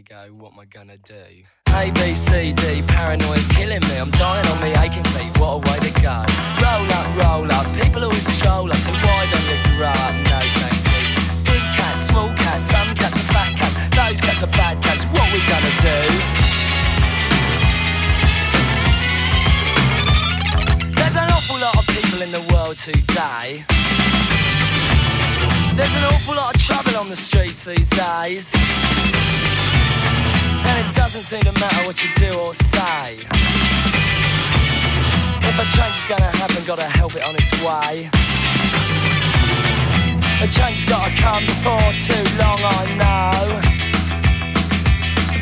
Let 0.00 0.10
me 0.10 0.28
go. 0.28 0.34
What 0.34 0.52
am 0.52 0.60
I 0.60 0.64
gonna 0.66 0.96
do? 0.98 1.24
A, 1.74 1.90
B, 1.90 2.14
C, 2.14 2.52
D, 2.52 2.82
paranoia's 2.86 3.46
killing 3.48 3.80
me. 3.80 3.96
I'm 3.98 4.10
dying 4.12 4.46
on 4.46 4.60
me 4.62 4.70
aching 4.78 5.04
feet, 5.04 5.38
what 5.38 5.54
a 5.54 5.58
way 5.58 5.78
to 5.88 5.92
go. 6.00 6.24
Roll 6.62 6.88
up, 6.88 7.06
roll 7.16 7.52
up, 7.52 7.66
people 7.80 8.04
always 8.04 8.26
stroll 8.26 8.70
up. 8.70 8.76
So 8.76 8.92
why 8.92 9.26
don't 9.30 9.46
you 9.48 9.58
grow 9.76 9.88
up? 9.88 10.14
No, 10.30 10.40
thank 10.60 10.78
you. 10.88 11.02
Big 11.44 11.64
cats, 11.76 12.08
small 12.08 12.28
cats, 12.28 12.70
some 12.70 12.94
cats 12.94 13.16
are 13.20 13.32
fat 13.32 13.50
cats. 13.56 13.74
Those 13.96 14.20
cats 14.20 14.42
are 14.42 14.52
bad 14.52 14.82
cats, 14.82 15.04
what 15.12 15.26
we 15.32 15.40
gonna 15.48 15.74
do? 15.84 16.00
There's 20.96 21.16
an 21.16 21.30
awful 21.30 21.58
lot 21.60 21.76
of 21.76 21.86
people 21.88 22.22
in 22.22 22.32
the 22.32 22.44
world 22.54 22.78
today. 22.78 23.64
There's 25.76 25.94
an 25.94 26.04
awful 26.04 26.34
lot 26.36 26.54
of 26.54 26.60
trouble 26.60 26.96
on 26.98 27.08
the 27.08 27.16
streets 27.16 27.64
these 27.64 27.88
days. 27.90 28.52
And 30.70 30.86
it 30.86 30.94
doesn't 30.94 31.22
seem 31.22 31.42
to 31.42 31.52
matter 31.58 31.84
what 31.84 31.98
you 32.00 32.08
do 32.14 32.30
or 32.38 32.54
say. 32.54 33.26
If 35.42 35.56
a 35.58 35.66
change 35.74 35.96
is 35.98 36.06
gonna 36.08 36.30
happen, 36.38 36.62
gotta 36.64 36.88
help 37.00 37.16
it 37.16 37.24
on 37.26 37.34
its 37.34 37.50
way. 37.66 38.08
A 40.38 40.46
change 40.46 40.78
has 40.78 40.86
gotta 40.86 41.10
come 41.18 41.42
before 41.44 41.90
too 42.06 42.24
long, 42.38 42.60
I 42.62 42.86
know. 43.02 43.60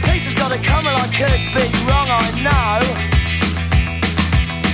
Peace 0.09 0.25
has 0.25 0.35
gotta 0.35 0.57
come 0.65 0.87
and 0.87 0.97
I 0.97 1.07
could 1.13 1.43
be 1.53 1.67
wrong, 1.85 2.09
I 2.09 2.27
know. 2.47 2.81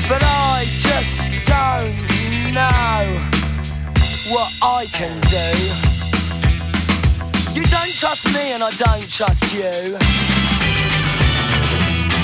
But 0.09 0.23
I 0.23 0.67
just 0.87 1.19
don't 1.51 1.99
know 2.55 3.03
what 4.33 4.51
I 4.63 4.87
can 4.93 5.15
do. 5.35 5.51
You 7.59 7.65
don't 7.67 7.93
trust 7.93 8.27
me 8.33 8.53
and 8.53 8.63
I 8.63 8.71
don't 8.71 9.11
trust 9.11 9.53
you. 9.53 10.34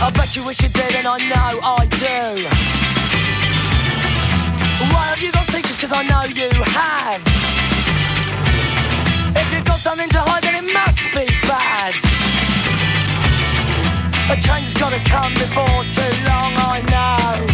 I 0.03 0.09
bet 0.09 0.35
you 0.35 0.43
wish 0.47 0.63
you 0.63 0.71
did 0.71 0.97
and 0.97 1.07
I 1.07 1.19
know 1.29 1.61
I 1.61 1.85
do. 1.85 2.49
Why 4.89 5.05
have 5.13 5.21
you 5.21 5.31
got 5.31 5.45
secrets? 5.45 5.79
Cause 5.79 5.93
I 5.93 6.03
know 6.09 6.25
you 6.25 6.49
have. 6.73 7.21
If 9.37 9.53
you've 9.53 9.67
got 9.67 9.79
something 9.79 10.09
to 10.09 10.21
hide 10.21 10.43
then 10.43 10.65
it 10.65 10.73
must 10.73 11.05
be 11.13 11.29
bad. 11.45 11.93
A 14.33 14.41
change 14.41 14.73
has 14.73 14.77
gotta 14.81 15.01
come 15.05 15.35
before 15.35 15.85
too 15.93 16.15
long, 16.33 16.57
I 16.57 16.81
know 16.89 17.45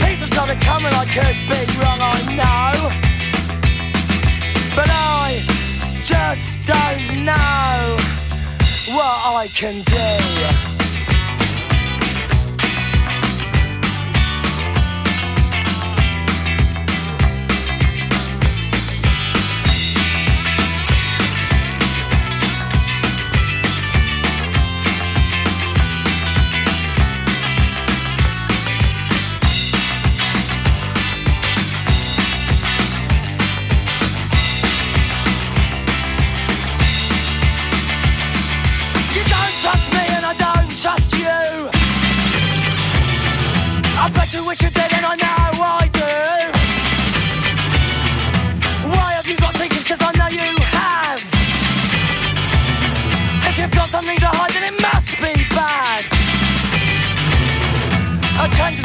Peace 0.00 0.20
has 0.20 0.30
gotta 0.30 0.56
come 0.56 0.86
and 0.86 0.94
I 0.96 1.04
could 1.04 1.36
be 1.52 1.60
wrong, 1.84 2.00
I 2.00 2.16
know. 2.32 2.72
But 4.74 4.88
I 4.88 5.44
just 6.02 6.64
don't 6.64 7.24
know 7.26 8.21
what 8.94 9.36
I 9.36 9.48
can 9.48 9.82
do. 9.82 10.71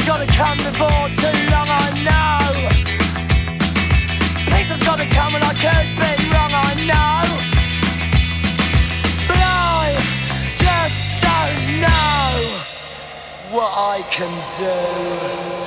Gotta 0.07 0.25
come 0.27 0.57
before 0.59 1.09
too 1.19 1.37
long 1.51 1.67
I 1.67 1.91
know 2.07 2.69
Peace 4.45 4.67
has 4.71 4.81
gotta 4.81 5.05
come 5.07 5.35
and 5.35 5.43
I 5.43 5.53
could 5.53 5.87
be 5.99 6.29
wrong 6.31 6.53
I 6.53 6.73
know 6.87 7.23
But 9.27 9.37
I 9.37 9.99
just 10.63 10.99
don't 11.27 11.81
know 11.81 12.31
what 13.51 13.71
I 13.75 14.01
can 14.09 14.31
do. 14.57 15.66